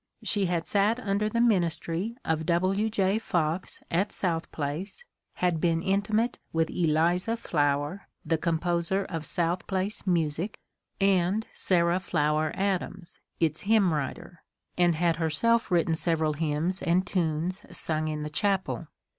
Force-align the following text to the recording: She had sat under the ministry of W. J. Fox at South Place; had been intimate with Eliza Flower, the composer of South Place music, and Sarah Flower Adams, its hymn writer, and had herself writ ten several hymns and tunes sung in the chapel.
She 0.23 0.47
had 0.47 0.65
sat 0.65 0.99
under 0.99 1.29
the 1.29 1.39
ministry 1.39 2.17
of 2.25 2.47
W. 2.47 2.89
J. 2.89 3.19
Fox 3.19 3.83
at 3.91 4.11
South 4.11 4.51
Place; 4.51 5.05
had 5.35 5.61
been 5.61 5.83
intimate 5.83 6.39
with 6.51 6.71
Eliza 6.71 7.37
Flower, 7.37 8.07
the 8.25 8.39
composer 8.39 9.05
of 9.05 9.27
South 9.27 9.67
Place 9.67 10.07
music, 10.07 10.57
and 10.99 11.45
Sarah 11.53 11.99
Flower 11.99 12.51
Adams, 12.55 13.19
its 13.39 13.61
hymn 13.61 13.93
writer, 13.93 14.41
and 14.75 14.95
had 14.95 15.17
herself 15.17 15.69
writ 15.69 15.85
ten 15.85 15.93
several 15.93 16.33
hymns 16.33 16.81
and 16.81 17.05
tunes 17.05 17.61
sung 17.71 18.07
in 18.07 18.23
the 18.23 18.31
chapel. 18.31 18.87